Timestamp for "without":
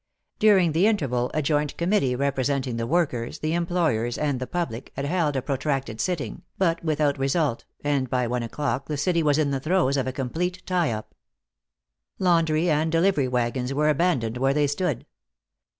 6.83-7.19